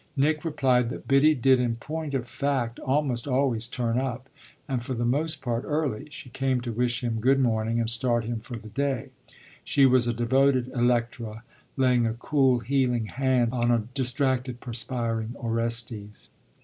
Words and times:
Nick 0.17 0.43
replied 0.43 0.89
that 0.89 1.07
Biddy 1.07 1.35
did 1.35 1.59
in 1.59 1.75
point 1.75 2.15
of 2.15 2.27
fact 2.27 2.79
almost 2.79 3.27
always 3.27 3.67
turn 3.67 3.99
up, 3.99 4.29
and 4.67 4.81
for 4.81 4.95
the 4.95 5.05
most 5.05 5.43
part 5.43 5.63
early: 5.63 6.07
she 6.09 6.27
came 6.31 6.59
to 6.61 6.71
wish 6.71 7.03
him 7.03 7.19
good 7.19 7.39
morning 7.39 7.79
and 7.79 7.87
start 7.87 8.23
him 8.25 8.39
for 8.39 8.55
the 8.55 8.69
day. 8.69 9.09
She 9.63 9.85
was 9.85 10.07
a 10.07 10.13
devoted 10.15 10.69
Electra, 10.69 11.43
laying 11.77 12.07
a 12.07 12.15
cool, 12.15 12.61
healing 12.61 13.05
hand 13.13 13.53
on 13.53 13.69
a 13.69 13.87
distracted, 13.93 14.59
perspiring 14.59 15.33
Orestes. 15.35 16.29